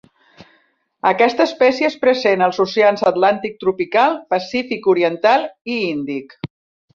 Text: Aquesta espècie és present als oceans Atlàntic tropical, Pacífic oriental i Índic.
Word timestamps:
Aquesta 1.09 1.45
espècie 1.49 1.91
és 1.93 1.97
present 2.05 2.45
als 2.45 2.61
oceans 2.65 3.03
Atlàntic 3.11 3.61
tropical, 3.65 4.17
Pacífic 4.35 4.89
oriental 4.95 5.47
i 5.75 5.79
Índic. 5.93 6.37